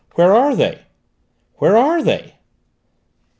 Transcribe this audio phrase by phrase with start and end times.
[0.15, 0.79] Where are they?
[1.57, 2.33] Where are they?"